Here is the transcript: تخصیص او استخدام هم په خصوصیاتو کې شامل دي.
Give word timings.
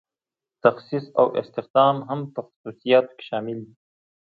تخصیص 0.63 1.05
او 1.19 1.27
استخدام 1.41 1.95
هم 2.09 2.19
په 2.33 2.39
خصوصیاتو 2.47 3.11
کې 3.17 3.23
شامل 3.29 3.57
دي. 3.65 3.73